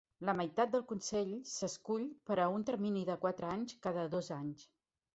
[0.27, 4.71] La meitat del consell s'escull per a un termini de quatre anys cada dos anys.